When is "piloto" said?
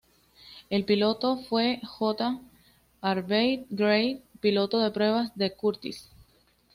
0.83-1.37, 4.39-4.79